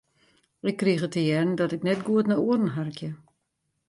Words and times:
Ik 0.69 0.77
krige 0.77 1.07
te 1.07 1.19
hearren 1.19 1.55
dat 1.55 1.71
ik 1.75 1.83
net 1.87 2.01
goed 2.05 2.25
nei 2.27 2.39
oaren 2.47 2.71
harkje. 2.77 3.09